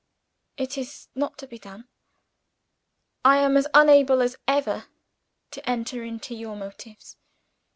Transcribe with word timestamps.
It 0.57 0.79
is 0.79 1.09
not 1.13 1.37
to 1.37 1.45
be 1.47 1.59
done. 1.59 1.87
I 3.23 3.37
am 3.37 3.55
as 3.55 3.67
unable 3.71 4.23
as 4.23 4.35
ever 4.47 4.87
to 5.51 5.69
enter 5.69 6.03
into 6.03 6.33
your 6.33 6.55
motives. 6.55 7.17